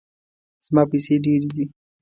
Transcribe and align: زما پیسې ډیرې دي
زما 0.65 0.83
پیسې 0.91 1.15
ډیرې 1.23 1.49
دي 1.55 1.65